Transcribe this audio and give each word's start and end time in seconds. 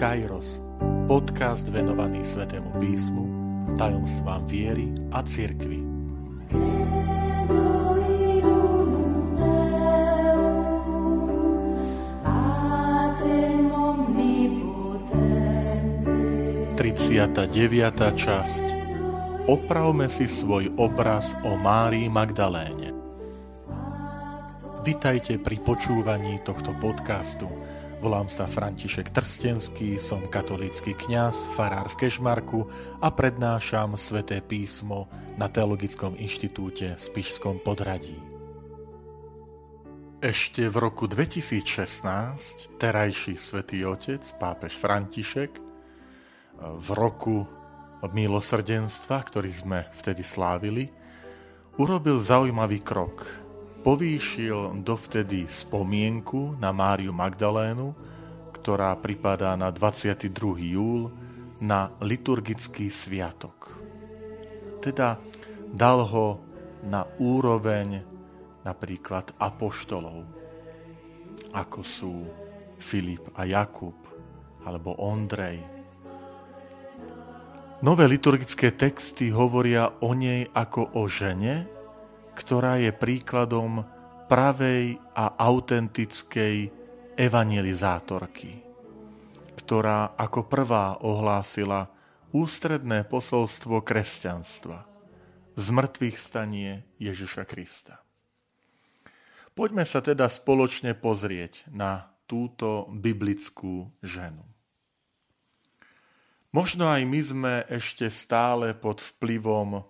Kairos, 0.00 0.64
podcast 1.04 1.68
venovaný 1.68 2.24
Svetému 2.24 2.72
písmu, 2.80 3.28
tajomstvám 3.76 4.48
viery 4.48 4.88
a 5.12 5.20
cirkvi. 5.20 5.84
Triciata 16.80 17.44
deviata 17.44 18.08
časť 18.16 18.64
Opravme 19.52 20.08
si 20.08 20.24
svoj 20.24 20.80
obraz 20.80 21.36
o 21.44 21.60
Márii 21.60 22.08
Magdaléne. 22.08 22.89
Vitajte 24.90 25.38
pri 25.38 25.62
počúvaní 25.62 26.42
tohto 26.42 26.74
podcastu. 26.74 27.46
Volám 28.02 28.26
sa 28.26 28.50
František 28.50 29.14
Trstenský, 29.14 30.02
som 30.02 30.26
katolícky 30.26 30.98
kňaz, 30.98 31.54
farár 31.54 31.86
v 31.94 32.02
Kešmarku 32.02 32.66
a 32.98 33.06
prednášam 33.14 33.94
sväté 33.94 34.42
písmo 34.42 35.06
na 35.38 35.46
Teologickom 35.46 36.18
inštitúte 36.18 36.98
v 36.98 37.00
Spišskom 37.06 37.62
podradí. 37.62 38.18
Ešte 40.18 40.66
v 40.66 40.76
roku 40.82 41.06
2016 41.06 42.74
terajší 42.82 43.38
svätý 43.38 43.86
otec, 43.86 44.26
pápež 44.42 44.74
František, 44.74 45.54
v 46.58 46.88
roku 46.98 47.46
milosrdenstva, 48.10 49.22
ktorý 49.22 49.54
sme 49.54 49.86
vtedy 49.94 50.26
slávili, 50.26 50.90
urobil 51.78 52.18
zaujímavý 52.18 52.82
krok– 52.82 53.22
povýšil 53.80 54.84
dovtedy 54.84 55.48
spomienku 55.48 56.60
na 56.60 56.68
Máriu 56.68 57.16
Magdalénu, 57.16 57.96
ktorá 58.52 58.92
pripadá 59.00 59.56
na 59.56 59.72
22. 59.72 60.28
júl, 60.76 61.08
na 61.60 61.92
liturgický 62.00 62.88
sviatok. 62.88 63.76
Teda 64.80 65.20
dal 65.68 66.04
ho 66.08 66.40
na 66.80 67.04
úroveň 67.20 68.00
napríklad 68.64 69.32
apoštolov, 69.36 70.24
ako 71.52 71.80
sú 71.84 72.24
Filip 72.80 73.28
a 73.36 73.44
Jakub, 73.44 73.96
alebo 74.64 74.96
Ondrej. 74.96 75.60
Nové 77.80 78.04
liturgické 78.08 78.72
texty 78.76 79.32
hovoria 79.32 79.88
o 80.04 80.12
nej 80.12 80.48
ako 80.52 80.96
o 80.96 81.08
žene, 81.08 81.79
ktorá 82.40 82.80
je 82.80 82.88
príkladom 82.88 83.84
pravej 84.24 84.96
a 85.12 85.36
autentickej 85.36 86.72
evangelizátorky, 87.20 88.64
ktorá 89.60 90.16
ako 90.16 90.48
prvá 90.48 90.96
ohlásila 91.04 91.92
ústredné 92.32 93.04
posolstvo 93.04 93.84
kresťanstva, 93.84 94.88
zmrtvých 95.60 96.16
stanie 96.16 96.88
Ježiša 96.96 97.44
Krista. 97.44 98.00
Poďme 99.52 99.84
sa 99.84 100.00
teda 100.00 100.24
spoločne 100.32 100.96
pozrieť 100.96 101.68
na 101.68 102.08
túto 102.24 102.88
biblickú 102.88 103.92
ženu. 104.00 104.40
Možno 106.56 106.88
aj 106.88 107.02
my 107.04 107.20
sme 107.20 107.54
ešte 107.68 108.08
stále 108.08 108.72
pod 108.72 108.98
vplyvom 108.98 109.84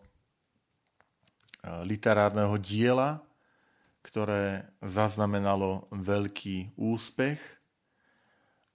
literárneho 1.65 2.57
diela, 2.57 3.21
ktoré 4.01 4.65
zaznamenalo 4.81 5.89
veľký 5.93 6.77
úspech 6.81 7.41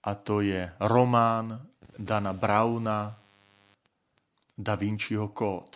a 0.06 0.14
to 0.14 0.38
je 0.38 0.70
román 0.86 1.66
Dana 1.98 2.30
Brauna 2.30 3.10
Da 4.54 4.74
Vinciho 4.78 5.34
kód. 5.34 5.74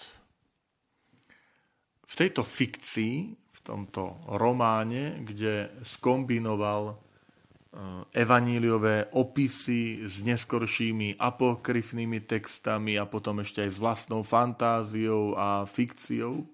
V 2.07 2.15
tejto 2.15 2.47
fikcii, 2.47 3.15
v 3.34 3.61
tomto 3.63 4.23
románe, 4.31 5.19
kde 5.19 5.83
skombinoval 5.83 6.95
eh, 6.95 8.23
evaníliové 8.23 9.15
opisy 9.19 10.07
s 10.07 10.23
neskoršími 10.23 11.19
apokryfnými 11.19 12.23
textami 12.23 13.03
a 13.03 13.05
potom 13.11 13.43
ešte 13.43 13.67
aj 13.67 13.71
s 13.71 13.79
vlastnou 13.83 14.23
fantáziou 14.23 15.34
a 15.34 15.67
fikciou, 15.67 16.47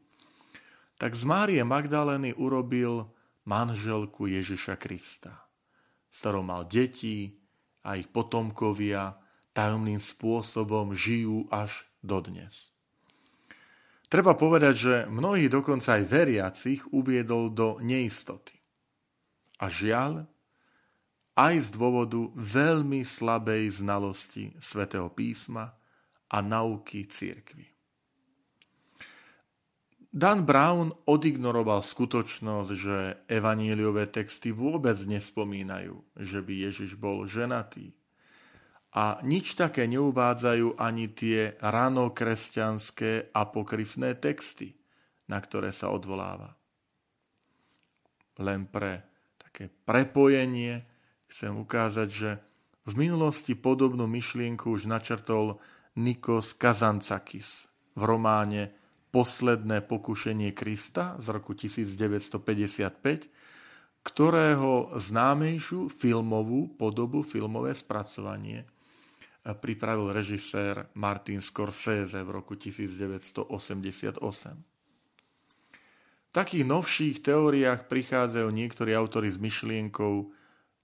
tak 0.97 1.13
z 1.13 1.25
Márie 1.29 1.63
Magdalény 1.63 2.33
urobil 2.37 3.13
manželku 3.45 4.27
Ježiša 4.27 4.81
Krista, 4.81 5.47
s 6.09 6.25
ktorou 6.25 6.43
mal 6.43 6.65
deti 6.65 7.37
a 7.85 7.95
ich 8.01 8.09
potomkovia 8.11 9.21
tajomným 9.53 10.01
spôsobom 10.01 10.97
žijú 10.97 11.49
až 11.53 11.85
dodnes. 12.01 12.73
Treba 14.07 14.39
povedať, 14.39 14.75
že 14.75 14.95
mnohých 15.11 15.51
dokonca 15.51 15.99
aj 15.99 16.05
veriacich 16.07 16.81
uviedol 16.95 17.51
do 17.51 17.83
neistoty. 17.83 18.55
A 19.59 19.67
žiaľ, 19.67 20.31
aj 21.37 21.55
z 21.59 21.69
dôvodu 21.77 22.33
veľmi 22.33 23.05
slabej 23.05 23.85
znalosti 23.85 24.57
svätého 24.57 25.13
písma 25.13 25.77
a 26.33 26.39
nauky 26.41 27.05
církvy. 27.05 27.76
Dan 30.17 30.49
Brown 30.49 30.97
odignoroval 31.05 31.85
skutočnosť, 31.85 32.71
že 32.73 33.21
evaníliové 33.29 34.09
texty 34.09 34.49
vôbec 34.49 34.97
nespomínajú, 35.05 36.01
že 36.17 36.41
by 36.41 36.73
Ježiš 36.73 36.97
bol 36.97 37.29
ženatý. 37.29 37.93
A 38.97 39.21
nič 39.21 39.61
také 39.61 39.85
neuvádzajú 39.85 40.81
ani 40.81 41.13
tie 41.13 41.61
ranokresťanské 41.61 43.29
apokryfné 43.37 44.17
texty, 44.17 44.73
na 45.29 45.37
ktoré 45.37 45.69
sa 45.69 45.93
odvoláva. 45.93 46.57
Len 48.41 48.65
pre 48.73 49.05
také 49.37 49.69
prepojenie 49.69 50.81
chcem 51.29 51.53
ukázať, 51.53 52.09
že 52.09 52.31
v 52.89 52.93
minulosti 52.97 53.53
podobnú 53.53 54.09
myšlienku 54.09 54.81
už 54.81 54.89
načrtol 54.89 55.61
Nikos 55.93 56.57
Kazancakis 56.57 57.69
v 57.93 58.03
románe 58.09 58.86
Posledné 59.15 59.81
pokušenie 59.87 60.53
Krista 60.53 61.17
z 61.23 61.27
roku 61.33 61.55
1955, 61.55 63.31
ktorého 64.07 64.93
známejšiu 64.95 65.91
filmovú 65.91 66.71
podobu, 66.79 67.27
filmové 67.27 67.75
spracovanie 67.75 68.67
pripravil 69.55 70.11
režisér 70.11 70.91
Martin 70.99 71.39
Scorsese 71.39 72.19
v 72.27 72.31
roku 72.35 72.59
1988. 72.59 74.19
V 76.27 76.31
takých 76.35 76.65
novších 76.67 77.23
teóriách 77.23 77.87
prichádzajú 77.87 78.49
niektorí 78.51 78.91
autory 78.93 79.31
s 79.31 79.39
myšlienkou, 79.39 80.35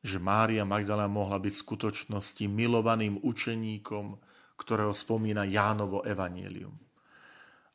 že 0.03 0.23
Mária 0.23 0.63
Magdalena 0.63 1.11
mohla 1.11 1.43
byť 1.43 1.53
v 1.53 1.65
skutočnosti 1.67 2.45
milovaným 2.47 3.19
učeníkom, 3.21 4.17
ktorého 4.57 4.95
spomína 4.95 5.43
Jánovo 5.47 6.07
evanielium. 6.07 6.73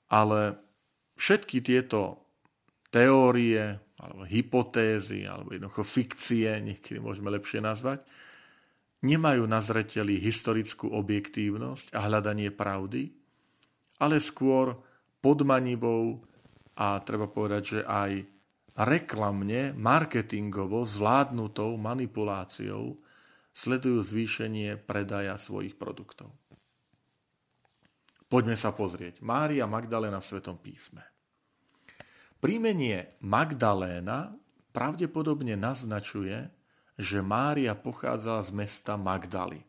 Ale 0.07 0.56
všetky 1.19 1.59
tieto 1.59 2.23
teórie, 2.88 3.79
alebo 3.97 4.23
hypotézy, 4.23 5.25
alebo 5.28 5.51
jednoducho 5.51 5.84
fikcie, 5.84 6.62
niekedy 6.63 7.01
môžeme 7.01 7.34
lepšie 7.34 7.59
nazvať, 7.59 8.06
nemajú 9.03 9.45
na 9.45 9.62
zreteli 9.62 10.18
historickú 10.18 10.90
objektívnosť 10.94 11.94
a 11.94 12.00
hľadanie 12.06 12.50
pravdy, 12.53 13.13
ale 14.01 14.22
skôr 14.22 14.78
podmanivou 15.22 16.22
a 16.78 17.01
treba 17.01 17.25
povedať, 17.25 17.63
že 17.66 17.79
aj 17.81 18.12
reklamne, 18.78 19.74
marketingovo 19.74 20.85
zvládnutou 20.85 21.74
manipuláciou 21.81 23.01
sledujú 23.50 24.06
zvýšenie 24.06 24.77
predaja 24.86 25.33
svojich 25.42 25.74
produktov. 25.74 26.30
Poďme 28.27 28.59
sa 28.59 28.75
pozrieť. 28.75 29.24
Mária 29.24 29.63
Magdaléna 29.63 30.19
v 30.19 30.27
Svetom 30.27 30.59
písme. 30.59 31.00
Prímenie 32.44 33.15
Magdaléna 33.24 34.35
pravdepodobne 34.75 35.56
naznačuje, 35.56 36.51
že 37.00 37.24
Mária 37.24 37.71
pochádzala 37.74 38.41
z 38.44 38.51
mesta 38.51 38.94
Magdaly, 39.00 39.63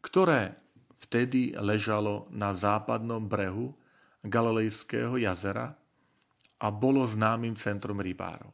ktoré 0.00 0.56
vtedy 0.96 1.52
ležalo 1.60 2.24
na 2.32 2.56
západnom 2.56 3.20
brehu 3.20 3.76
Galilejského 4.24 5.20
jazera 5.20 5.76
a 6.60 6.66
bolo 6.72 7.04
známym 7.04 7.56
centrom 7.56 8.00
rybárov. 8.00 8.52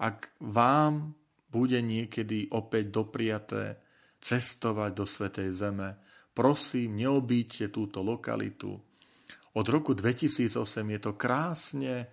Ak 0.00 0.32
vám 0.38 1.12
bude 1.50 1.82
niekedy 1.82 2.48
opäť 2.54 2.94
dopriaté 2.94 3.78
cestovať 4.22 4.90
do 4.94 5.04
Svetej 5.04 5.50
Zeme, 5.50 5.98
prosím, 6.32 6.96
neobíďte 7.00 7.72
túto 7.74 8.00
lokalitu. 8.00 8.78
Od 9.50 9.66
roku 9.66 9.94
2008 9.94 10.62
je 10.94 11.00
to 11.02 11.12
krásne 11.18 12.06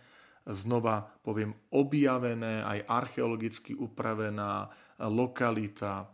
znova, 0.47 1.05
poviem, 1.21 1.53
objavené, 1.75 2.63
aj 2.63 2.87
archeologicky 2.87 3.75
upravená 3.75 4.71
lokalita. 5.11 6.07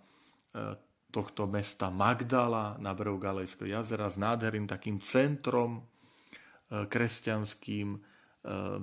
tohto 1.13 1.45
mesta 1.45 1.93
Magdala 1.93 2.75
na 2.81 2.97
brehu 2.97 3.21
Galejského 3.21 3.69
jazera 3.69 4.09
s 4.09 4.17
nádherným 4.17 4.65
takým 4.65 4.97
centrom 4.97 5.77
e, 5.77 5.81
kresťanským, 6.89 7.87
e, 7.93 7.99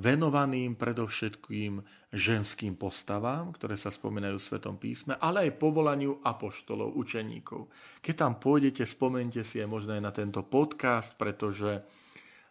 venovaným 0.00 0.72
predovšetkým 0.80 1.84
ženským 2.16 2.80
postavám, 2.80 3.52
ktoré 3.52 3.76
sa 3.76 3.92
spomínajú 3.92 4.40
v 4.40 4.46
Svetom 4.48 4.80
písme, 4.80 5.20
ale 5.20 5.44
aj 5.44 5.60
povolaniu 5.60 6.24
apoštolov, 6.24 6.96
učeníkov. 6.96 7.68
Keď 8.00 8.14
tam 8.16 8.40
pôjdete, 8.40 8.88
spomente 8.88 9.44
si 9.44 9.60
aj 9.60 9.68
možno 9.68 9.92
aj 9.92 10.02
na 10.02 10.12
tento 10.16 10.48
podcast, 10.48 11.12
pretože 11.20 11.84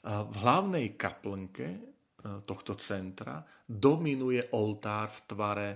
v 0.06 0.36
hlavnej 0.38 0.94
kaplnke 0.94 1.68
tohto 2.46 2.78
centra 2.78 3.42
dominuje 3.66 4.54
oltár 4.54 5.10
v 5.10 5.20
tvare 5.26 5.70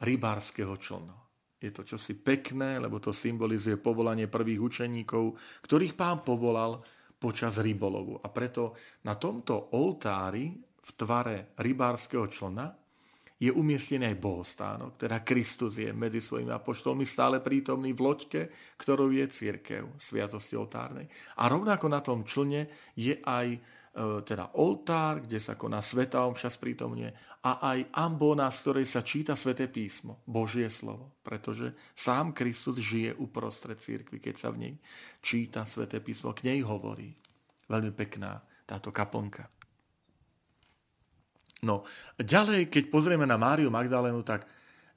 rybárskeho 0.00 0.74
člna. 0.80 1.16
Je 1.60 1.68
to 1.76 1.84
čosi 1.84 2.16
pekné, 2.16 2.80
lebo 2.80 2.96
to 3.04 3.12
symbolizuje 3.12 3.76
povolanie 3.76 4.32
prvých 4.32 4.64
učeníkov, 4.64 5.36
ktorých 5.60 5.92
pán 5.92 6.24
povolal 6.24 6.80
počas 7.20 7.60
rybolovu. 7.60 8.16
A 8.16 8.32
preto 8.32 8.72
na 9.04 9.12
tomto 9.20 9.76
oltári 9.76 10.69
v 10.80 10.90
tvare 10.96 11.36
rybárskeho 11.60 12.26
člna 12.26 12.66
je 13.40 13.48
umiestnený 13.48 14.12
aj 14.12 14.20
bohostánok, 14.20 15.00
teda 15.00 15.24
Kristus 15.24 15.80
je 15.80 15.88
medzi 15.96 16.20
svojimi 16.20 16.52
apoštolmi 16.52 17.08
stále 17.08 17.40
prítomný 17.40 17.96
v 17.96 18.04
loďke, 18.04 18.40
ktorou 18.76 19.08
je 19.08 19.24
církev 19.32 19.96
sviatosti 19.96 20.60
oltárnej. 20.60 21.08
A 21.40 21.48
rovnako 21.48 21.88
na 21.88 22.04
tom 22.04 22.20
člne 22.28 22.68
je 22.92 23.16
aj 23.24 23.80
E, 23.90 24.22
teda 24.22 24.54
oltár, 24.54 25.18
kde 25.26 25.42
sa 25.42 25.58
koná 25.58 25.82
Sveta 25.82 26.22
Omša 26.22 26.54
sprítomne 26.54 27.10
a 27.42 27.74
aj 27.74 27.90
ambona, 27.98 28.46
z 28.46 28.62
ktorej 28.62 28.86
sa 28.86 29.02
číta 29.02 29.34
Sveté 29.34 29.66
písmo, 29.66 30.22
Božie 30.30 30.70
slovo. 30.70 31.18
Pretože 31.26 31.74
sám 31.98 32.30
Kristus 32.30 32.78
žije 32.78 33.18
uprostred 33.18 33.82
církvy, 33.82 34.22
keď 34.22 34.34
sa 34.38 34.54
v 34.54 34.56
nej 34.62 34.74
číta 35.18 35.66
Sveté 35.66 35.98
písmo, 35.98 36.30
k 36.30 36.46
nej 36.46 36.62
hovorí. 36.62 37.10
Veľmi 37.66 37.90
pekná 37.90 38.38
táto 38.62 38.94
kaplnka. 38.94 39.50
No, 41.60 41.84
ďalej, 42.16 42.72
keď 42.72 42.84
pozrieme 42.88 43.28
na 43.28 43.36
Máriu 43.36 43.68
Magdalénu, 43.68 44.24
tak 44.24 44.48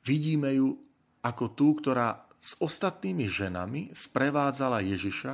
vidíme 0.08 0.56
ju 0.56 0.80
ako 1.24 1.52
tú, 1.56 1.76
ktorá 1.76 2.24
s 2.40 2.60
ostatnými 2.60 3.28
ženami 3.28 3.96
sprevádzala 3.96 4.84
Ježiša 4.84 5.34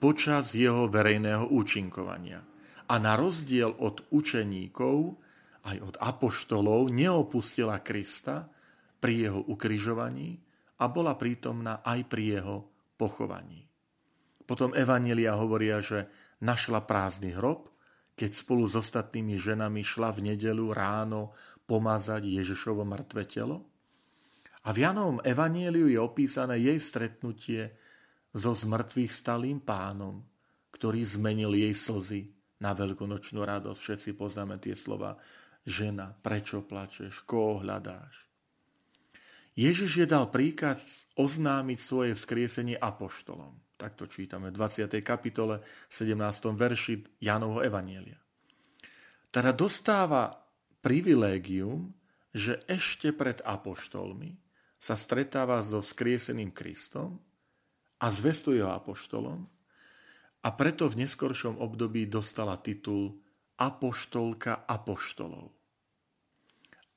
počas 0.00 0.56
jeho 0.56 0.88
verejného 0.88 1.52
účinkovania 1.52 2.40
a 2.88 2.94
na 2.96 3.20
rozdiel 3.20 3.76
od 3.76 4.08
učeníkov, 4.08 4.96
aj 5.68 5.76
od 5.84 5.94
apoštolov, 6.00 6.88
neopustila 6.88 7.84
Krista 7.84 8.48
pri 8.96 9.28
jeho 9.28 9.40
ukrižovaní 9.44 10.40
a 10.80 10.88
bola 10.88 11.12
prítomná 11.20 11.84
aj 11.84 12.00
pri 12.08 12.40
jeho 12.40 12.56
pochovaní. 12.96 13.68
Potom 14.48 14.72
Evanelia 14.72 15.36
hovoria, 15.36 15.84
že 15.84 16.08
našla 16.40 16.88
prázdny 16.88 17.36
hrob, 17.36 17.68
keď 18.18 18.34
spolu 18.34 18.66
s 18.66 18.74
ostatnými 18.74 19.38
ženami 19.38 19.86
šla 19.86 20.10
v 20.10 20.34
nedelu 20.34 20.74
ráno 20.74 21.30
pomazať 21.70 22.26
Ježišovo 22.26 22.82
mŕtve 22.82 23.22
telo. 23.30 23.62
A 24.66 24.74
v 24.74 24.82
Janovom 24.82 25.22
Evanieliu 25.22 25.86
je 25.86 26.02
opísané 26.02 26.58
jej 26.58 26.82
stretnutie 26.82 27.78
so 28.34 28.50
zmrtvých 28.50 29.14
stalým 29.14 29.62
pánom, 29.62 30.26
ktorý 30.74 31.06
zmenil 31.06 31.54
jej 31.54 31.72
slzy 31.72 32.22
na 32.58 32.74
veľkonočnú 32.74 33.38
radosť. 33.38 33.78
Všetci 33.78 34.10
poznáme 34.18 34.58
tie 34.58 34.74
slova. 34.74 35.14
Žena, 35.62 36.10
prečo 36.10 36.66
plačeš? 36.66 37.22
Koho 37.22 37.62
hľadáš? 37.62 38.26
Ježiš 39.58 40.02
je 40.02 40.06
dal 40.06 40.30
príkaz 40.30 41.10
oznámiť 41.18 41.78
svoje 41.78 42.12
vzkriesenie 42.14 42.78
apoštolom. 42.78 43.58
Tak 43.78 43.94
to 43.94 44.10
čítame 44.10 44.50
v 44.50 44.58
20. 44.58 44.90
kapitole, 45.06 45.62
17. 45.86 46.18
verši 46.58 47.22
Janovho 47.22 47.62
Evanielia. 47.62 48.18
Teda 49.30 49.54
dostáva 49.54 50.34
privilégium, 50.82 51.94
že 52.34 52.58
ešte 52.66 53.14
pred 53.14 53.38
apoštolmi 53.46 54.34
sa 54.82 54.98
stretáva 54.98 55.62
so 55.62 55.78
vzkrieseným 55.78 56.50
Kristom 56.50 57.22
a 58.02 58.10
zvestuje 58.10 58.66
ho 58.66 58.74
apoštolom 58.74 59.46
a 60.42 60.48
preto 60.54 60.90
v 60.90 61.06
neskoršom 61.06 61.62
období 61.62 62.10
dostala 62.10 62.58
titul 62.58 63.22
Apoštolka 63.58 64.66
apoštolov. 64.70 65.50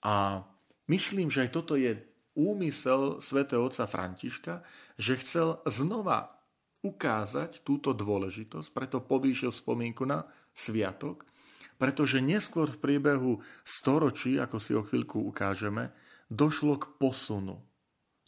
A 0.06 0.46
myslím, 0.90 1.30
že 1.30 1.46
aj 1.46 1.52
toto 1.54 1.74
je 1.78 1.98
úmysel 2.38 3.22
svätého 3.22 3.66
otca 3.66 3.86
Františka, 3.86 4.66
že 4.98 5.18
chcel 5.22 5.62
znova 5.66 6.41
ukázať 6.82 7.62
túto 7.62 7.94
dôležitosť, 7.94 8.70
preto 8.74 8.98
povýšil 9.06 9.54
spomienku 9.54 10.06
na 10.06 10.26
sviatok, 10.54 11.30
pretože 11.78 12.22
neskôr 12.22 12.70
v 12.70 12.82
priebehu 12.82 13.42
storočí, 13.66 14.38
ako 14.38 14.58
si 14.62 14.78
o 14.78 14.86
chvíľku 14.86 15.22
ukážeme, 15.30 15.94
došlo 16.30 16.78
k 16.78 16.86
posunu 16.98 17.58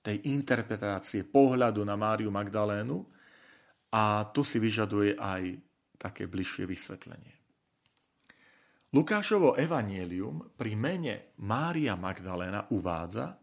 tej 0.04 0.20
interpretácie 0.30 1.24
pohľadu 1.24 1.86
na 1.86 1.96
Máriu 1.96 2.34
Magdalénu 2.34 3.08
a 3.94 4.28
to 4.34 4.42
si 4.44 4.60
vyžaduje 4.60 5.16
aj 5.16 5.56
také 5.96 6.28
bližšie 6.28 6.68
vysvetlenie. 6.68 7.34
Lukášovo 8.94 9.58
evanielium 9.58 10.54
pri 10.54 10.78
mene 10.78 11.34
Mária 11.42 11.98
Magdalena 11.98 12.70
uvádza, 12.70 13.43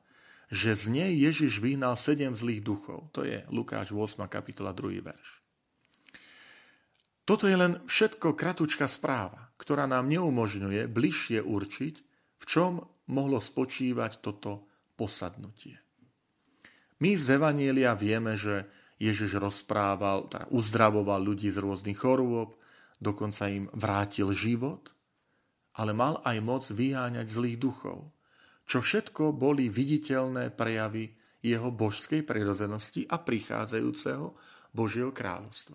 že 0.51 0.75
z 0.75 0.85
nej 0.91 1.13
Ježiš 1.15 1.63
vyhnal 1.63 1.95
sedem 1.95 2.35
zlých 2.35 2.67
duchov. 2.67 3.07
To 3.15 3.23
je 3.23 3.47
Lukáš 3.55 3.95
8. 3.95 4.27
kapitola 4.27 4.75
2. 4.75 4.99
verš. 4.99 5.29
Toto 7.23 7.47
je 7.47 7.55
len 7.55 7.79
všetko 7.87 8.35
kratučká 8.35 8.91
správa, 8.91 9.55
ktorá 9.55 9.87
nám 9.87 10.11
neumožňuje 10.11 10.91
bližšie 10.91 11.39
určiť, 11.47 11.95
v 12.43 12.45
čom 12.45 12.83
mohlo 13.07 13.39
spočívať 13.39 14.19
toto 14.19 14.67
posadnutie. 14.99 15.79
My 16.99 17.15
z 17.15 17.39
Evanielia 17.39 17.95
vieme, 17.95 18.35
že 18.35 18.67
Ježiš 18.99 19.39
rozprával, 19.39 20.27
teda 20.29 20.51
uzdravoval 20.51 21.23
ľudí 21.23 21.49
z 21.49 21.63
rôznych 21.63 21.97
chorôb, 21.97 22.59
dokonca 23.01 23.49
im 23.49 23.71
vrátil 23.73 24.35
život, 24.35 24.93
ale 25.79 25.97
mal 25.97 26.21
aj 26.27 26.37
moc 26.43 26.67
vyháňať 26.67 27.31
zlých 27.31 27.57
duchov, 27.57 28.11
čo 28.71 28.79
všetko 28.79 29.35
boli 29.35 29.67
viditeľné 29.67 30.55
prejavy 30.55 31.11
jeho 31.43 31.75
božskej 31.75 32.23
prirozenosti 32.23 33.03
a 33.11 33.19
prichádzajúceho 33.19 34.31
Božieho 34.71 35.11
kráľovstva. 35.11 35.75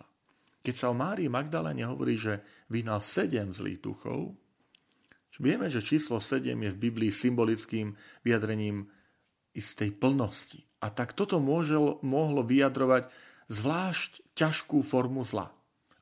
Keď 0.64 0.74
sa 0.74 0.88
o 0.88 0.96
Márii 0.96 1.28
Magdalene 1.28 1.84
hovorí, 1.84 2.16
že 2.16 2.40
vyhnal 2.72 3.04
sedem 3.04 3.52
zlých 3.52 3.84
duchov, 3.84 4.32
vieme, 5.36 5.68
že 5.68 5.84
číslo 5.84 6.16
7 6.16 6.56
je 6.56 6.70
v 6.72 6.82
Biblii 6.88 7.12
symbolickým 7.12 7.92
vyjadrením 8.24 8.88
istej 9.52 9.92
plnosti. 10.00 10.64
A 10.80 10.88
tak 10.88 11.12
toto 11.12 11.36
môže, 11.36 11.76
mohlo 12.00 12.40
vyjadrovať 12.40 13.12
zvlášť 13.52 14.24
ťažkú 14.32 14.80
formu 14.80 15.28
zla. 15.28 15.52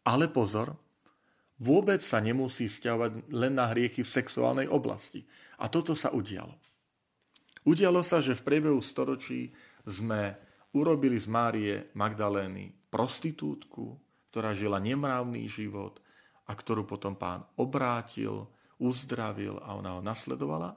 Ale 0.06 0.30
pozor, 0.30 0.78
vôbec 1.58 1.98
sa 1.98 2.22
nemusí 2.22 2.70
vzťahovať 2.70 3.34
len 3.34 3.58
na 3.58 3.74
hriechy 3.74 4.06
v 4.06 4.14
sexuálnej 4.14 4.70
oblasti. 4.70 5.26
A 5.58 5.66
toto 5.66 5.98
sa 5.98 6.14
udialo. 6.14 6.63
Udialo 7.64 8.04
sa, 8.04 8.20
že 8.20 8.36
v 8.36 8.44
priebehu 8.44 8.80
storočí 8.84 9.48
sme 9.88 10.36
urobili 10.76 11.16
z 11.16 11.26
Márie 11.32 11.74
Magdalény 11.96 12.68
prostitútku, 12.92 13.96
ktorá 14.28 14.52
žila 14.52 14.76
nemravný 14.82 15.48
život 15.48 16.02
a 16.44 16.52
ktorú 16.52 16.84
potom 16.84 17.16
pán 17.16 17.40
obrátil, 17.56 18.52
uzdravil 18.82 19.56
a 19.64 19.80
ona 19.80 19.96
ho 19.96 20.00
nasledovala. 20.04 20.76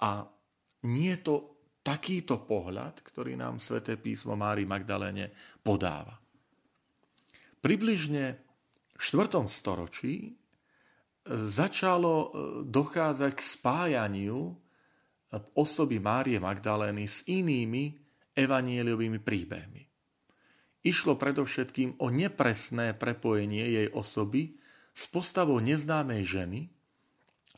A 0.00 0.24
nie 0.88 1.12
je 1.12 1.20
to 1.20 1.34
takýto 1.84 2.44
pohľad, 2.48 3.04
ktorý 3.04 3.36
nám 3.36 3.60
sväté 3.60 4.00
písmo 4.00 4.36
Mári 4.36 4.64
Magdaléne 4.64 5.32
podáva. 5.60 6.16
Približne 7.60 8.40
v 8.96 9.00
4. 9.00 9.44
storočí 9.48 10.32
začalo 11.28 12.14
e, 12.16 12.28
dochádzať 12.64 13.32
k 13.36 13.42
spájaniu 13.42 14.56
osoby 15.54 16.02
Márie 16.02 16.42
Magdalény 16.42 17.06
s 17.06 17.22
inými 17.30 17.94
evanieliovými 18.34 19.22
príbehmi. 19.22 19.82
Išlo 20.80 21.14
predovšetkým 21.14 22.00
o 22.00 22.08
nepresné 22.08 22.96
prepojenie 22.96 23.64
jej 23.68 23.88
osoby 23.92 24.56
s 24.96 25.06
postavou 25.06 25.60
neznámej 25.60 26.22
ženy, 26.24 26.60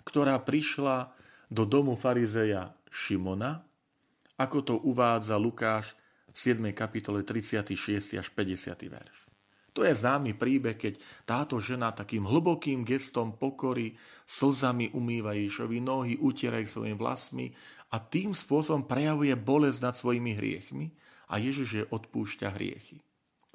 ktorá 0.02 0.42
prišla 0.42 1.14
do 1.48 1.62
domu 1.62 1.94
farizeja 1.94 2.74
Šimona 2.90 3.62
ako 4.42 4.58
to 4.66 4.74
uvádza 4.82 5.38
Lukáš 5.38 5.94
v 6.32 6.36
7. 6.58 6.74
kapitole 6.74 7.22
36. 7.22 8.18
až 8.18 8.26
50. 8.34 8.90
verš. 8.90 9.21
To 9.72 9.88
je 9.88 9.96
známy 9.96 10.36
príbeh, 10.36 10.76
keď 10.76 11.00
táto 11.24 11.56
žena 11.56 11.96
takým 11.96 12.28
hlbokým 12.28 12.84
gestom 12.84 13.32
pokory 13.40 13.96
slzami 14.28 14.92
umýva 14.92 15.32
Ježovi 15.32 15.80
nohy, 15.80 16.20
utiera 16.20 16.60
ich 16.60 16.68
svojimi 16.68 16.96
vlasmi 17.00 17.48
a 17.92 17.96
tým 17.96 18.36
spôsobom 18.36 18.84
prejavuje 18.84 19.32
bolesť 19.32 19.80
nad 19.80 19.94
svojimi 19.96 20.36
hriechmi. 20.36 20.92
A 21.32 21.40
Ježiš 21.40 21.68
je 21.72 21.84
odpúšťa 21.88 22.52
hriechy. 22.52 23.00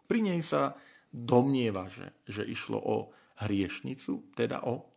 Pri 0.09 0.25
nej 0.25 0.41
sa 0.41 0.73
domnieva, 1.13 1.85
že, 1.85 2.09
že 2.25 2.41
išlo 2.41 2.81
o 2.81 3.13
hriešnicu, 3.45 4.33
teda 4.33 4.65
o 4.65 4.89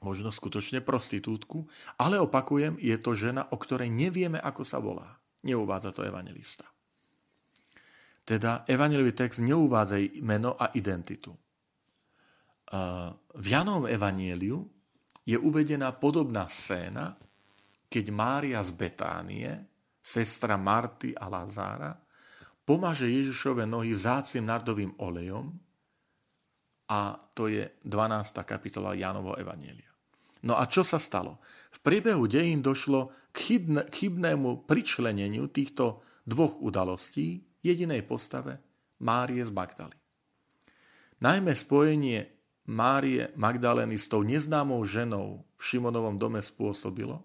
možno 0.00 0.32
skutočne 0.32 0.80
prostitútku, 0.80 1.68
ale 2.00 2.16
opakujem, 2.16 2.80
je 2.80 2.96
to 2.96 3.12
žena, 3.12 3.44
o 3.52 3.60
ktorej 3.60 3.92
nevieme, 3.92 4.40
ako 4.40 4.62
sa 4.64 4.80
volá. 4.80 5.20
Neuvádza 5.44 5.92
to 5.92 6.04
evangelista. 6.04 6.69
Teda 8.30 8.62
evangelový 8.62 9.10
text 9.10 9.42
neuvádza 9.42 9.98
meno 10.22 10.54
a 10.54 10.70
identitu. 10.78 11.34
V 13.34 13.46
Janovom 13.50 13.90
evanieliu 13.90 14.62
je 15.26 15.34
uvedená 15.34 15.90
podobná 15.98 16.46
scéna, 16.46 17.18
keď 17.90 18.04
Mária 18.14 18.62
z 18.62 18.70
Betánie, 18.78 19.50
sestra 19.98 20.54
Marty 20.54 21.10
a 21.10 21.26
Lazára, 21.26 21.90
pomaže 22.62 23.10
Ježišove 23.10 23.66
nohy 23.66 23.98
vzácim 23.98 24.46
nardovým 24.46 24.94
olejom 25.02 25.50
a 26.86 27.18
to 27.34 27.50
je 27.50 27.66
12. 27.82 28.46
kapitola 28.46 28.94
Janovo 28.94 29.34
Evanielia. 29.34 29.90
No 30.46 30.54
a 30.54 30.70
čo 30.70 30.86
sa 30.86 31.02
stalo? 31.02 31.42
V 31.74 31.82
priebehu 31.82 32.30
dejín 32.30 32.62
došlo 32.62 33.10
k 33.34 33.58
chybnému 33.90 34.70
pričleneniu 34.70 35.50
týchto 35.50 35.98
dvoch 36.22 36.62
udalostí 36.62 37.49
jedinej 37.60 38.04
postave 38.04 38.60
Márie 39.00 39.44
z 39.44 39.52
Magdaly. 39.52 39.96
Najmä 41.20 41.52
spojenie 41.52 42.32
Márie 42.68 43.32
Magdalény 43.36 43.96
s 44.00 44.08
tou 44.08 44.24
neznámou 44.24 44.84
ženou 44.84 45.44
v 45.56 45.62
Šimonovom 45.62 46.16
dome 46.16 46.40
spôsobilo, 46.40 47.24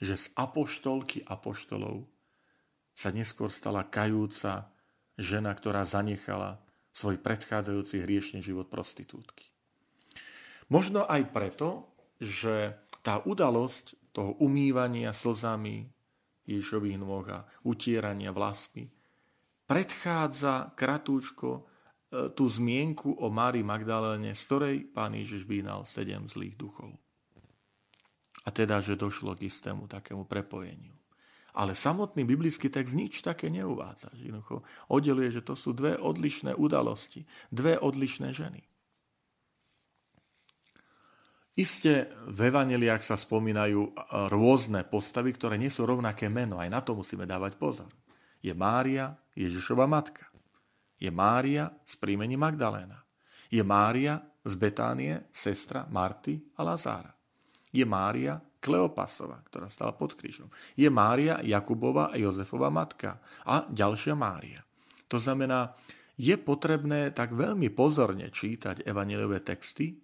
že 0.00 0.16
z 0.16 0.26
apoštolky 0.36 1.24
apoštolov 1.28 2.08
sa 2.96 3.12
neskôr 3.12 3.52
stala 3.52 3.84
kajúca 3.84 4.72
žena, 5.20 5.52
ktorá 5.52 5.84
zanechala 5.84 6.60
svoj 6.92 7.20
predchádzajúci 7.20 8.04
hriešný 8.04 8.40
život 8.40 8.72
prostitútky. 8.72 9.52
Možno 10.72 11.04
aj 11.04 11.32
preto, 11.32 11.90
že 12.20 12.76
tá 13.00 13.20
udalosť 13.24 14.12
toho 14.12 14.36
umývania 14.40 15.12
slzami 15.12 15.88
Ježišových 16.44 16.98
nôh 17.00 17.26
a 17.30 17.46
utierania 17.64 18.34
vlasmi 18.34 18.99
predchádza 19.70 20.74
kratúčko 20.74 21.62
e, 22.10 22.34
tú 22.34 22.50
zmienku 22.50 23.22
o 23.22 23.30
Márii 23.30 23.62
Magdaléne, 23.62 24.34
z 24.34 24.42
ktorej 24.50 24.76
pán 24.90 25.14
Ježiš 25.14 25.46
vynal 25.46 25.86
sedem 25.86 26.26
zlých 26.26 26.58
duchov. 26.58 26.90
A 28.42 28.50
teda, 28.50 28.82
že 28.82 28.98
došlo 28.98 29.38
k 29.38 29.46
istému 29.46 29.86
takému 29.86 30.26
prepojeniu. 30.26 30.90
Ale 31.54 31.78
samotný 31.78 32.26
biblický 32.26 32.66
text 32.66 32.98
nič 32.98 33.22
také 33.22 33.46
neuvádza. 33.46 34.10
Jednoducho 34.18 34.66
oddeluje, 34.90 35.38
že 35.38 35.46
to 35.46 35.54
sú 35.54 35.70
dve 35.70 35.94
odlišné 35.94 36.58
udalosti, 36.58 37.22
dve 37.54 37.78
odlišné 37.78 38.34
ženy. 38.34 38.62
Isté 41.58 42.08
v 42.30 42.48
evaneliách 42.48 43.02
sa 43.02 43.18
spomínajú 43.18 43.92
rôzne 44.30 44.86
postavy, 44.86 45.34
ktoré 45.34 45.58
nie 45.58 45.68
sú 45.68 45.82
rovnaké 45.84 46.30
meno. 46.30 46.62
Aj 46.62 46.70
na 46.70 46.78
to 46.80 46.94
musíme 46.94 47.26
dávať 47.26 47.58
pozor. 47.58 47.90
Je 48.40 48.52
Mária, 48.56 49.14
Ježišova 49.36 49.84
matka. 49.84 50.28
Je 51.00 51.08
Mária 51.12 51.72
z 51.84 51.94
príjmení 51.96 52.36
Magdaléna. 52.36 53.00
Je 53.48 53.60
Mária 53.64 54.20
z 54.44 54.52
Betánie, 54.56 55.28
sestra 55.32 55.88
Marty 55.88 56.40
a 56.56 56.64
Lazára. 56.64 57.12
Je 57.72 57.84
Mária 57.84 58.40
Kleopasova, 58.60 59.40
ktorá 59.48 59.68
stala 59.72 59.96
pod 59.96 60.16
krížom. 60.16 60.52
Je 60.76 60.88
Mária 60.92 61.40
Jakubova 61.40 62.12
a 62.12 62.16
Jozefova 62.20 62.68
matka. 62.68 63.20
A 63.48 63.64
ďalšia 63.68 64.12
Mária. 64.12 64.60
To 65.08 65.16
znamená, 65.16 65.72
je 66.20 66.36
potrebné 66.36 67.16
tak 67.16 67.32
veľmi 67.32 67.72
pozorne 67.72 68.28
čítať 68.28 68.84
evaneliové 68.84 69.40
texty, 69.40 69.96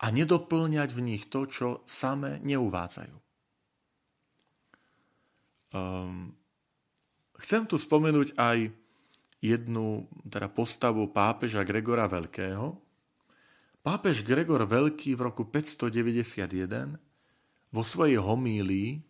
a 0.00 0.06
nedoplňať 0.08 0.90
v 0.96 1.00
nich 1.04 1.28
to, 1.28 1.44
čo 1.44 1.68
same 1.84 2.40
neuvádzajú. 2.40 3.16
Um, 5.70 6.34
chcem 7.40 7.64
tu 7.64 7.80
spomenúť 7.80 8.36
aj 8.36 8.68
jednu 9.40 10.04
teda 10.28 10.52
postavu 10.52 11.08
pápeža 11.08 11.64
Gregora 11.64 12.04
Veľkého. 12.04 12.76
Pápež 13.80 14.20
Gregor 14.20 14.68
Veľký 14.68 15.16
v 15.16 15.32
roku 15.32 15.48
591 15.48 17.00
vo 17.72 17.82
svojej 17.82 18.20
homílii 18.20 19.00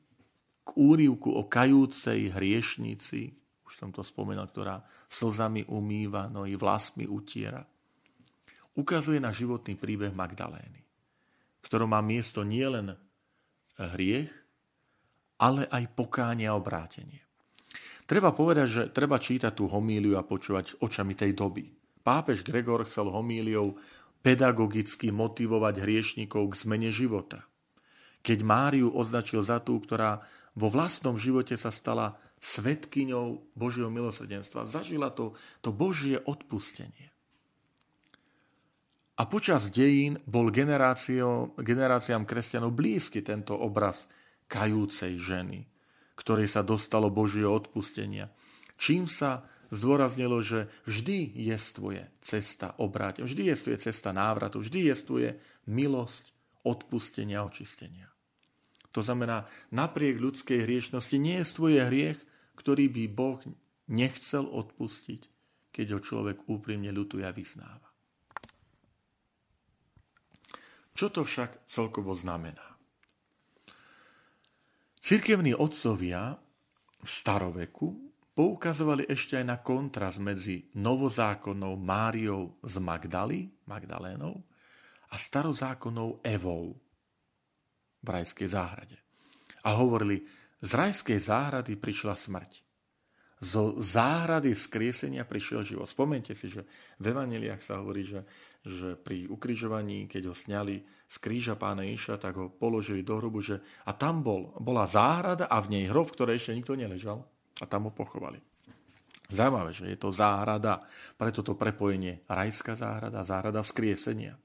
k 0.63 0.71
úrivku 0.79 1.35
o 1.35 1.51
kajúcej 1.51 2.31
hriešnici, 2.31 3.35
už 3.67 3.73
som 3.75 3.91
to 3.91 4.07
spomenul, 4.07 4.47
ktorá 4.47 4.79
slzami 5.11 5.67
umýva, 5.67 6.31
no 6.31 6.47
i 6.47 6.55
vlasmi 6.55 7.11
utiera, 7.11 7.67
ukazuje 8.79 9.19
na 9.19 9.35
životný 9.35 9.75
príbeh 9.75 10.15
Magdalény, 10.15 10.83
v 11.59 11.65
ktorom 11.67 11.91
má 11.91 11.99
miesto 11.99 12.47
nielen 12.47 12.95
hriech, 13.75 14.31
ale 15.41 15.67
aj 15.67 15.91
pokánie 15.99 16.47
a 16.47 16.55
obrátenie. 16.55 17.30
Treba 18.11 18.35
povedať, 18.35 18.67
že 18.67 18.83
treba 18.91 19.23
čítať 19.23 19.55
tú 19.55 19.71
homíliu 19.71 20.19
a 20.19 20.27
počúvať 20.27 20.83
očami 20.83 21.15
tej 21.15 21.31
doby. 21.31 21.71
Pápež 22.03 22.43
Gregor 22.43 22.83
chcel 22.91 23.07
homíliou 23.07 23.79
pedagogicky 24.19 25.15
motivovať 25.15 25.79
hriešnikov 25.79 26.51
k 26.51 26.59
zmene 26.59 26.91
života. 26.91 27.47
Keď 28.27 28.43
Máriu 28.43 28.91
označil 28.91 29.47
za 29.47 29.63
tú, 29.63 29.79
ktorá 29.79 30.27
vo 30.59 30.75
vlastnom 30.75 31.15
živote 31.23 31.55
sa 31.55 31.71
stala 31.71 32.19
svetkyňou 32.43 33.55
Božieho 33.55 33.95
milosrdenstva, 33.95 34.67
zažila 34.67 35.15
to, 35.15 35.39
to 35.63 35.71
Božie 35.71 36.19
odpustenie. 36.19 37.15
A 39.23 39.23
počas 39.31 39.71
dejín 39.71 40.19
bol 40.27 40.51
generáciám 40.51 42.27
kresťanov 42.27 42.75
blízky 42.75 43.23
tento 43.23 43.55
obraz 43.55 44.11
kajúcej 44.51 45.15
ženy, 45.15 45.70
ktorej 46.21 46.53
sa 46.53 46.61
dostalo 46.61 47.09
Božieho 47.09 47.49
odpustenia. 47.49 48.29
Čím 48.77 49.09
sa 49.09 49.49
zdôraznilo, 49.73 50.45
že 50.45 50.69
vždy 50.85 51.33
jestvuje 51.49 52.05
cesta 52.21 52.77
obrátenia, 52.77 53.25
vždy 53.25 53.43
jestvuje 53.49 53.77
cesta 53.81 54.13
návratu, 54.13 54.61
vždy 54.61 54.93
jestvuje 54.93 55.41
milosť 55.65 56.37
odpustenia 56.69 57.41
očistenia. 57.41 58.13
To 58.93 59.01
znamená, 59.01 59.47
napriek 59.71 60.19
ľudskej 60.19 60.67
hriešnosti 60.67 61.17
nie 61.17 61.41
jestvuje 61.41 61.79
hriech, 61.79 62.19
ktorý 62.59 62.91
by 62.91 63.03
Boh 63.09 63.41
nechcel 63.89 64.45
odpustiť, 64.45 65.31
keď 65.71 65.87
ho 65.97 66.01
človek 66.03 66.51
úprimne 66.51 66.91
ľutuje 66.91 67.25
a 67.25 67.33
vyznáva. 67.33 67.89
Čo 70.93 71.09
to 71.09 71.23
však 71.25 71.65
celkovo 71.71 72.13
znamená? 72.13 72.70
Cirkevní 75.01 75.57
otcovia 75.57 76.37
v 77.01 77.09
staroveku 77.09 77.89
poukazovali 78.37 79.09
ešte 79.09 79.41
aj 79.41 79.47
na 79.49 79.57
kontrast 79.61 80.21
medzi 80.21 80.69
novozákonnou 80.77 81.77
Máriou 81.81 82.53
z 82.61 82.79
Magdaly, 82.79 83.49
Magdalénou, 83.65 84.45
a 85.11 85.17
starozákonnou 85.19 86.23
Evou 86.23 86.79
v 88.01 88.09
rajskej 88.09 88.49
záhrade. 88.55 88.97
A 89.67 89.75
hovorili, 89.75 90.23
z 90.61 90.71
rajskej 90.77 91.19
záhrady 91.19 91.75
prišla 91.75 92.15
smrť 92.15 92.70
zo 93.41 93.73
záhrady 93.81 94.53
vzkriesenia 94.53 95.25
prišiel 95.25 95.65
život. 95.65 95.89
Spomente 95.89 96.37
si, 96.37 96.53
že 96.53 96.69
v 97.01 97.17
Evaneliách 97.17 97.65
sa 97.65 97.81
hovorí, 97.81 98.05
že, 98.05 98.21
že 98.61 99.01
pri 99.01 99.25
ukrižovaní, 99.33 100.05
keď 100.05 100.29
ho 100.29 100.35
sňali 100.37 100.77
z 101.09 101.17
kríža 101.17 101.57
pána 101.57 101.89
Iša, 101.89 102.21
tak 102.21 102.37
ho 102.37 102.53
položili 102.53 103.01
do 103.01 103.17
hrobu, 103.17 103.41
že 103.41 103.65
a 103.89 103.97
tam 103.97 104.21
bol, 104.21 104.53
bola 104.61 104.85
záhrada 104.85 105.49
a 105.49 105.57
v 105.65 105.73
nej 105.73 105.85
hrob, 105.89 106.13
v 106.13 106.15
ktorej 106.21 106.37
ešte 106.37 106.53
nikto 106.53 106.77
neležal 106.77 107.25
a 107.59 107.65
tam 107.65 107.89
ho 107.89 107.93
pochovali. 107.97 108.45
Zaujímavé, 109.33 109.71
že 109.73 109.89
je 109.89 109.97
to 109.97 110.13
záhrada, 110.13 110.85
preto 111.17 111.41
to 111.41 111.57
prepojenie 111.57 112.21
rajská 112.29 112.77
záhrada, 112.77 113.25
záhrada 113.25 113.65
vzkriesenia, 113.65 114.37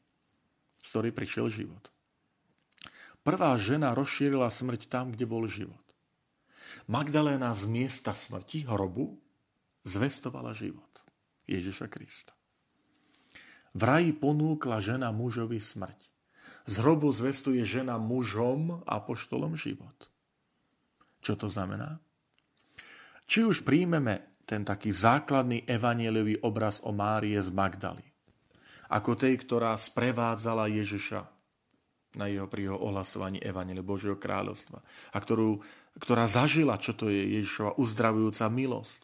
z 0.80 0.88
ktorej 0.94 1.12
prišiel 1.12 1.52
život. 1.52 1.92
Prvá 3.26 3.58
žena 3.58 3.98
rozšírila 3.98 4.48
smrť 4.48 4.86
tam, 4.88 5.10
kde 5.12 5.26
bol 5.26 5.44
život. 5.50 5.85
Magdaléna 6.86 7.50
z 7.58 7.66
miesta 7.66 8.14
smrti, 8.14 8.70
hrobu, 8.70 9.18
zvestovala 9.82 10.54
život 10.54 11.02
Ježiša 11.50 11.90
Krista. 11.90 12.34
V 13.74 13.82
raji 13.82 14.14
ponúkla 14.14 14.78
žena 14.80 15.10
mužovi 15.10 15.58
smrť. 15.58 16.00
Z 16.70 16.76
hrobu 16.86 17.10
zvestuje 17.10 17.66
žena 17.66 17.98
mužom 17.98 18.86
a 18.86 19.02
poštolom 19.02 19.58
život. 19.58 20.10
Čo 21.26 21.36
to 21.36 21.50
znamená? 21.50 21.98
Či 23.26 23.50
už 23.50 23.66
príjmeme 23.66 24.46
ten 24.46 24.62
taký 24.62 24.94
základný 24.94 25.66
evanieliový 25.66 26.46
obraz 26.46 26.86
o 26.86 26.94
Márie 26.94 27.42
z 27.42 27.50
Magdaly, 27.50 28.06
ako 28.94 29.18
tej, 29.18 29.42
ktorá 29.42 29.74
sprevádzala 29.74 30.70
Ježiša 30.70 31.35
na 32.16 32.32
jeho, 32.32 32.48
pri 32.48 32.72
jeho 32.72 32.80
ohlasovaní 32.80 33.40
Evangelia 33.44 33.86
Božieho 33.86 34.16
kráľovstva 34.16 34.80
a 35.12 35.18
ktorú, 35.20 35.60
ktorá 36.00 36.26
zažila, 36.28 36.80
čo 36.80 36.96
to 36.96 37.12
je 37.12 37.40
Ježišova 37.40 37.78
uzdravujúca 37.80 38.46
milosť 38.50 39.02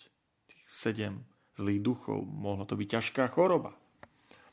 tých 0.48 0.66
sedem 0.68 1.24
zlých 1.56 1.82
duchov, 1.84 2.24
mohlo 2.26 2.64
to 2.64 2.80
byť 2.80 2.88
ťažká 2.88 3.28
choroba. 3.32 3.76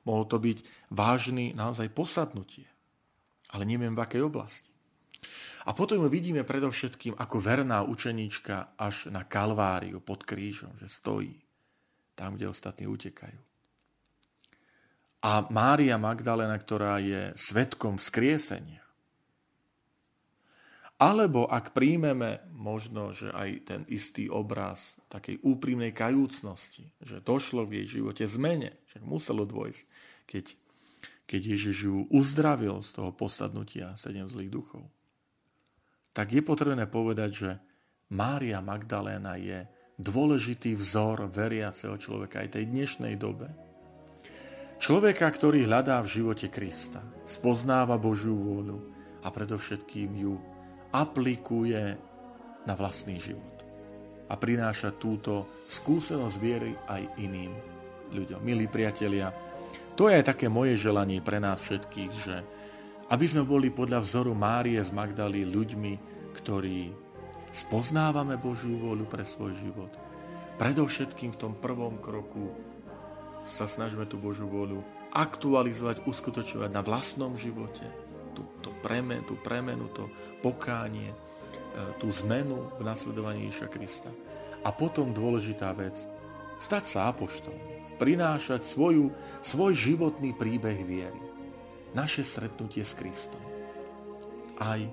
Mohlo 0.03 0.25
to 0.25 0.39
byť 0.41 0.59
vážny 0.93 1.53
naozaj 1.53 1.93
posadnutie. 1.93 2.67
Ale 3.53 3.65
neviem 3.65 3.93
v 3.97 4.03
akej 4.03 4.23
oblasti. 4.25 4.69
A 5.69 5.77
potom 5.77 6.01
ju 6.01 6.09
vidíme 6.09 6.49
predovšetkým 6.49 7.19
ako 7.19 7.37
verná 7.43 7.85
učeníčka 7.85 8.79
až 8.81 9.13
na 9.13 9.27
Kalváriu 9.27 10.01
pod 10.01 10.25
krížom, 10.25 10.73
že 10.81 10.89
stojí 10.89 11.37
tam, 12.17 12.35
kde 12.35 12.49
ostatní 12.49 12.89
utekajú. 12.89 13.48
A 15.19 15.47
Mária 15.51 15.99
Magdalena, 15.99 16.55
ktorá 16.55 17.03
je 17.03 17.35
svetkom 17.35 17.99
vzkriesenia. 17.99 18.83
Alebo 20.99 21.47
ak 21.47 21.79
príjmeme 21.79 22.43
možno, 22.51 23.15
že 23.15 23.31
aj 23.31 23.51
ten 23.71 23.81
istý 23.87 24.27
obraz 24.27 24.99
takej 25.07 25.39
úprimnej 25.47 25.95
kajúcnosti, 25.95 26.91
že 26.99 27.23
došlo 27.23 27.63
v 27.67 27.83
jej 27.83 28.03
živote 28.03 28.27
zmene, 28.27 28.75
však 28.91 29.03
muselo 29.07 29.47
dôjsť, 29.47 29.83
keď, 30.27 30.45
keď 31.31 31.41
Ježiš 31.55 31.77
ju 31.87 31.97
uzdravil 32.11 32.83
z 32.83 32.99
toho 32.99 33.15
posadnutia 33.15 33.95
sedem 33.95 34.27
zlých 34.27 34.51
duchov 34.51 34.91
tak 36.19 36.35
je 36.35 36.43
potrebné 36.43 36.91
povedať, 36.91 37.31
že 37.31 37.51
Mária 38.11 38.59
Magdaléna 38.59 39.39
je 39.39 39.71
dôležitý 40.03 40.75
vzor 40.75 41.31
veriaceho 41.31 41.95
človeka 41.95 42.43
aj 42.43 42.59
tej 42.59 42.65
dnešnej 42.67 43.15
dobe. 43.15 43.47
Človeka, 44.79 45.27
ktorý 45.27 45.67
hľadá 45.67 45.99
v 46.07 46.23
živote 46.23 46.47
Krista, 46.47 47.03
spoznáva 47.27 47.99
Božiu 47.99 48.39
vôľu 48.39 48.79
a 49.27 49.29
predovšetkým 49.35 50.11
ju 50.23 50.39
aplikuje 50.95 51.99
na 52.63 52.79
vlastný 52.79 53.19
život. 53.19 53.59
A 54.31 54.39
prináša 54.39 54.95
túto 54.95 55.51
skúsenosť 55.67 56.37
viery 56.39 56.79
aj 56.87 57.11
iným 57.19 57.51
ľuďom. 58.15 58.39
Milí 58.39 58.71
priatelia, 58.71 59.35
to 59.99 60.07
je 60.07 60.23
aj 60.23 60.31
také 60.31 60.47
moje 60.47 60.79
želanie 60.79 61.19
pre 61.19 61.43
nás 61.43 61.59
všetkých, 61.59 62.13
že 62.23 62.37
aby 63.11 63.27
sme 63.27 63.43
boli 63.43 63.75
podľa 63.75 63.99
vzoru 63.99 64.31
Márie 64.31 64.79
z 64.79 64.95
Magdaly 64.95 65.43
ľuďmi, 65.43 65.93
ktorí 66.39 66.95
spoznávame 67.51 68.39
Božiu 68.39 68.79
vôľu 68.79 69.11
pre 69.11 69.27
svoj 69.27 69.59
život. 69.59 69.91
Predovšetkým 70.55 71.35
v 71.35 71.41
tom 71.41 71.53
prvom 71.59 71.99
kroku 71.99 72.55
sa 73.45 73.67
snažíme 73.67 74.07
tú 74.07 74.19
Božiu 74.19 74.47
vôľu 74.51 74.83
aktualizovať, 75.15 76.05
uskutočovať 76.05 76.71
na 76.71 76.83
vlastnom 76.85 77.35
živote. 77.35 77.87
Tú, 78.37 78.47
tú, 78.63 78.71
premen, 78.85 79.27
tú 79.27 79.35
premenu, 79.41 79.91
to 79.91 80.07
pokánie, 80.45 81.11
e, 81.11 81.17
tú 81.99 82.13
zmenu 82.23 82.71
v 82.79 82.83
nasledovaní 82.87 83.51
Ježa 83.51 83.67
Krista. 83.67 84.11
A 84.63 84.71
potom 84.71 85.11
dôležitá 85.11 85.75
vec, 85.75 85.99
stať 86.63 86.85
sa 86.87 87.01
apoštolom, 87.11 87.59
prinášať 87.99 88.63
svoju, 88.63 89.11
svoj 89.43 89.75
životný 89.75 90.35
príbeh 90.39 90.87
viery 90.87 91.19
naše 91.97 92.23
stretnutie 92.23 92.85
s 92.87 92.95
Kristom 92.95 93.43
aj 94.59 94.87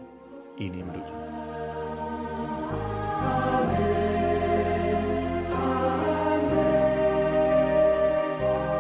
iným 0.62 0.88
ľuďom. 0.94 1.22